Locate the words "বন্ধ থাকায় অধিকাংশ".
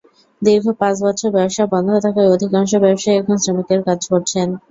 1.73-2.71